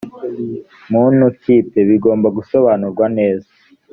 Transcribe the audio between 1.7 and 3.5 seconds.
bigomba gusobanurwa neza